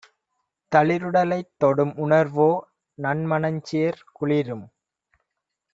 தளிருடலைத் 0.71 1.51
தொடும்உணர்வோ 1.61 2.49
நன்மணஞ்சேர் 2.97 4.01
குளிரும்! 4.13 4.65